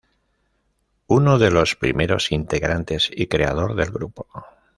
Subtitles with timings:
[1.05, 4.25] Uno de los primeros integrantes y creador del grupo.